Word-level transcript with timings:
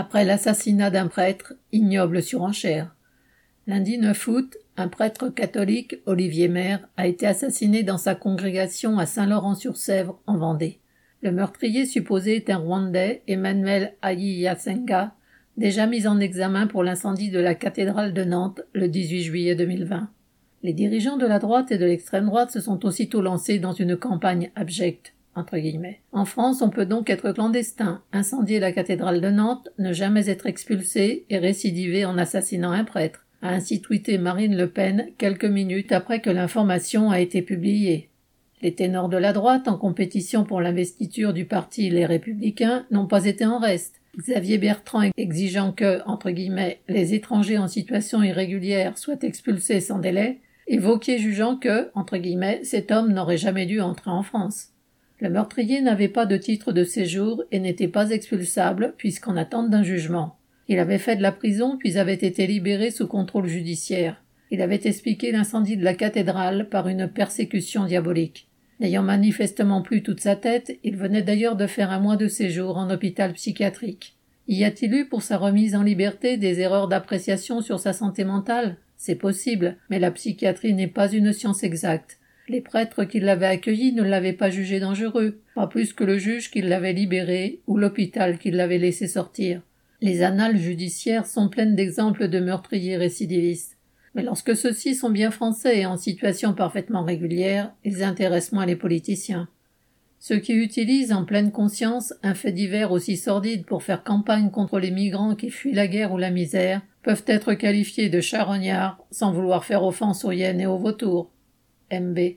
Après 0.00 0.24
l'assassinat 0.24 0.90
d'un 0.90 1.08
prêtre, 1.08 1.54
ignoble 1.72 2.22
surenchère. 2.22 2.94
Lundi 3.66 3.98
9 3.98 4.28
août, 4.28 4.56
un 4.76 4.86
prêtre 4.86 5.28
catholique, 5.28 5.96
Olivier 6.06 6.46
Maire, 6.46 6.86
a 6.96 7.08
été 7.08 7.26
assassiné 7.26 7.82
dans 7.82 7.98
sa 7.98 8.14
congrégation 8.14 9.00
à 9.00 9.06
Saint-Laurent-sur-Sèvre, 9.06 10.20
en 10.28 10.36
Vendée. 10.36 10.78
Le 11.20 11.32
meurtrier 11.32 11.84
supposé 11.84 12.36
est 12.36 12.48
un 12.48 12.58
Rwandais, 12.58 13.24
Emmanuel 13.26 13.96
Ayiyasenga, 14.02 15.16
déjà 15.56 15.88
mis 15.88 16.06
en 16.06 16.20
examen 16.20 16.68
pour 16.68 16.84
l'incendie 16.84 17.30
de 17.30 17.40
la 17.40 17.56
cathédrale 17.56 18.14
de 18.14 18.22
Nantes 18.22 18.60
le 18.74 18.86
18 18.86 19.22
juillet 19.24 19.56
2020. 19.56 20.08
Les 20.62 20.74
dirigeants 20.74 21.16
de 21.16 21.26
la 21.26 21.40
droite 21.40 21.72
et 21.72 21.78
de 21.78 21.86
l'extrême 21.86 22.26
droite 22.26 22.52
se 22.52 22.60
sont 22.60 22.86
aussitôt 22.86 23.20
lancés 23.20 23.58
dans 23.58 23.72
une 23.72 23.96
campagne 23.96 24.52
abjecte. 24.54 25.12
En 26.12 26.24
France, 26.24 26.62
on 26.62 26.70
peut 26.70 26.86
donc 26.86 27.10
être 27.10 27.32
clandestin, 27.32 28.02
incendier 28.12 28.60
la 28.60 28.72
cathédrale 28.72 29.20
de 29.20 29.30
Nantes, 29.30 29.68
ne 29.78 29.92
jamais 29.92 30.28
être 30.28 30.46
expulsé 30.46 31.26
et 31.30 31.38
récidiver 31.38 32.04
en 32.04 32.18
assassinant 32.18 32.72
un 32.72 32.84
prêtre 32.84 33.24
a 33.42 33.50
ainsi 33.50 33.80
tweeté 33.80 34.18
Marine 34.18 34.56
Le 34.56 34.68
Pen 34.68 35.10
quelques 35.16 35.44
minutes 35.44 35.92
après 35.92 36.20
que 36.20 36.30
l'information 36.30 37.10
a 37.10 37.20
été 37.20 37.42
publiée. 37.42 38.10
Les 38.62 38.74
ténors 38.74 39.08
de 39.08 39.16
la 39.16 39.32
droite, 39.32 39.68
en 39.68 39.78
compétition 39.78 40.44
pour 40.44 40.60
l'investiture 40.60 41.32
du 41.32 41.44
parti 41.44 41.90
Les 41.90 42.06
Républicains, 42.06 42.86
n'ont 42.90 43.06
pas 43.06 43.24
été 43.24 43.46
en 43.46 43.58
reste. 43.58 44.00
Xavier 44.16 44.58
Bertrand 44.58 45.10
exigeant 45.16 45.70
que, 45.70 46.00
entre 46.06 46.30
guillemets, 46.30 46.80
les 46.88 47.14
étrangers 47.14 47.58
en 47.58 47.68
situation 47.68 48.22
irrégulière 48.22 48.98
soient 48.98 49.22
expulsés 49.22 49.80
sans 49.80 50.00
délai, 50.00 50.40
et 50.66 50.78
Vauquier 50.78 51.18
jugeant 51.18 51.56
que, 51.56 51.90
entre 51.94 52.16
guillemets, 52.16 52.60
cet 52.64 52.90
homme 52.90 53.12
n'aurait 53.12 53.36
jamais 53.36 53.64
dû 53.64 53.80
entrer 53.80 54.10
en 54.10 54.24
France. 54.24 54.70
Le 55.20 55.30
meurtrier 55.30 55.80
n'avait 55.80 56.08
pas 56.08 56.26
de 56.26 56.36
titre 56.36 56.72
de 56.72 56.84
séjour 56.84 57.42
et 57.50 57.58
n'était 57.58 57.88
pas 57.88 58.10
expulsable 58.10 58.94
puisqu'en 58.96 59.36
attente 59.36 59.68
d'un 59.68 59.82
jugement. 59.82 60.36
Il 60.68 60.78
avait 60.78 60.98
fait 60.98 61.16
de 61.16 61.22
la 61.22 61.32
prison 61.32 61.76
puis 61.76 61.98
avait 61.98 62.14
été 62.14 62.46
libéré 62.46 62.90
sous 62.90 63.08
contrôle 63.08 63.46
judiciaire. 63.46 64.22
Il 64.50 64.62
avait 64.62 64.80
expliqué 64.84 65.32
l'incendie 65.32 65.76
de 65.76 65.84
la 65.84 65.94
cathédrale 65.94 66.68
par 66.68 66.88
une 66.88 67.08
persécution 67.08 67.84
diabolique. 67.84 68.48
N'ayant 68.80 69.02
manifestement 69.02 69.82
plus 69.82 70.02
toute 70.02 70.20
sa 70.20 70.36
tête, 70.36 70.78
il 70.84 70.96
venait 70.96 71.22
d'ailleurs 71.22 71.56
de 71.56 71.66
faire 71.66 71.90
un 71.90 71.98
mois 71.98 72.16
de 72.16 72.28
séjour 72.28 72.76
en 72.76 72.90
hôpital 72.90 73.32
psychiatrique. 73.32 74.16
Y 74.46 74.64
a-t-il 74.64 74.94
eu 74.94 75.08
pour 75.08 75.22
sa 75.22 75.36
remise 75.36 75.74
en 75.74 75.82
liberté 75.82 76.36
des 76.36 76.60
erreurs 76.60 76.88
d'appréciation 76.88 77.60
sur 77.60 77.80
sa 77.80 77.92
santé 77.92 78.24
mentale? 78.24 78.76
C'est 78.96 79.16
possible, 79.16 79.76
mais 79.90 79.98
la 79.98 80.10
psychiatrie 80.10 80.74
n'est 80.74 80.86
pas 80.86 81.12
une 81.12 81.32
science 81.32 81.64
exacte. 81.64 82.18
Les 82.48 82.62
prêtres 82.62 83.04
qui 83.04 83.20
l'avaient 83.20 83.46
accueilli 83.46 83.92
ne 83.92 84.02
l'avaient 84.02 84.32
pas 84.32 84.48
jugé 84.48 84.80
dangereux, 84.80 85.42
pas 85.54 85.66
plus 85.66 85.92
que 85.92 86.04
le 86.04 86.16
juge 86.16 86.50
qui 86.50 86.62
l'avait 86.62 86.94
libéré 86.94 87.60
ou 87.66 87.76
l'hôpital 87.76 88.38
qui 88.38 88.50
l'avait 88.50 88.78
laissé 88.78 89.06
sortir. 89.06 89.60
Les 90.00 90.22
annales 90.22 90.56
judiciaires 90.56 91.26
sont 91.26 91.50
pleines 91.50 91.76
d'exemples 91.76 92.28
de 92.28 92.40
meurtriers 92.40 92.96
récidivistes. 92.96 93.76
Mais 94.14 94.22
lorsque 94.22 94.56
ceux-ci 94.56 94.94
sont 94.94 95.10
bien 95.10 95.30
français 95.30 95.80
et 95.80 95.86
en 95.86 95.98
situation 95.98 96.54
parfaitement 96.54 97.04
régulière, 97.04 97.74
ils 97.84 98.02
intéressent 98.02 98.52
moins 98.52 98.66
les 98.66 98.76
politiciens. 98.76 99.48
Ceux 100.18 100.38
qui 100.38 100.54
utilisent 100.54 101.12
en 101.12 101.26
pleine 101.26 101.52
conscience 101.52 102.14
un 102.22 102.34
fait 102.34 102.52
divers 102.52 102.92
aussi 102.92 103.18
sordide 103.18 103.66
pour 103.66 103.82
faire 103.82 104.02
campagne 104.02 104.50
contre 104.50 104.78
les 104.78 104.90
migrants 104.90 105.34
qui 105.34 105.50
fuient 105.50 105.74
la 105.74 105.86
guerre 105.86 106.12
ou 106.12 106.16
la 106.16 106.30
misère 106.30 106.80
peuvent 107.02 107.24
être 107.26 107.52
qualifiés 107.52 108.08
de 108.08 108.22
charognards 108.22 109.04
sans 109.10 109.32
vouloir 109.32 109.66
faire 109.66 109.84
offense 109.84 110.24
aux 110.24 110.32
hyènes 110.32 110.60
et 110.60 110.66
aux 110.66 110.78
vautours. 110.78 111.30
MB. 111.92 112.18